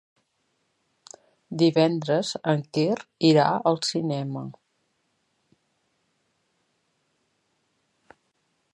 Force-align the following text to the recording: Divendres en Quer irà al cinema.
Divendres 1.63 2.31
en 2.55 2.63
Quer 2.77 2.97
irà 3.31 3.45
al 3.73 3.79
cinema. 3.91 4.43